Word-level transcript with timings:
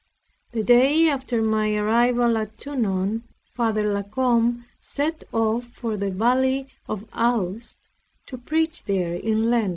The 0.53 0.63
day 0.63 1.07
after 1.09 1.43
my 1.43 1.75
arrival 1.75 2.35
at 2.35 2.57
Tonon, 2.57 3.21
Father 3.53 3.93
La 3.93 4.01
Combe 4.01 4.65
set 4.79 5.25
off 5.31 5.67
for 5.67 5.95
the 5.95 6.09
valley 6.09 6.67
of 6.89 7.05
Aoust, 7.13 7.87
to 8.25 8.39
preach 8.39 8.85
there 8.85 9.13
in 9.13 9.51
Lent. 9.51 9.69